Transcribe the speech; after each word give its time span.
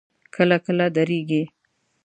کله 0.35 0.57
کله 0.65 0.87
درېږي. 0.95 1.43